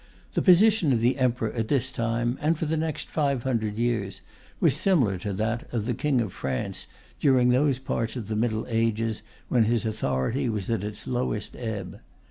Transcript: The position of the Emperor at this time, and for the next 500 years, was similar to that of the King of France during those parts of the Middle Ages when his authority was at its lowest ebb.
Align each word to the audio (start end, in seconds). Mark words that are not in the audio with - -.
The 0.33 0.41
position 0.41 0.91
of 0.91 0.99
the 1.01 1.19
Emperor 1.19 1.51
at 1.53 1.67
this 1.67 1.91
time, 1.91 2.35
and 2.41 2.57
for 2.57 2.65
the 2.65 2.75
next 2.75 3.07
500 3.07 3.75
years, 3.75 4.21
was 4.59 4.75
similar 4.75 5.19
to 5.19 5.31
that 5.33 5.71
of 5.71 5.85
the 5.85 5.93
King 5.93 6.21
of 6.21 6.33
France 6.33 6.87
during 7.19 7.49
those 7.49 7.77
parts 7.77 8.15
of 8.15 8.27
the 8.27 8.35
Middle 8.35 8.65
Ages 8.67 9.21
when 9.47 9.65
his 9.65 9.85
authority 9.85 10.49
was 10.49 10.71
at 10.71 10.83
its 10.83 11.05
lowest 11.05 11.55
ebb. 11.55 11.99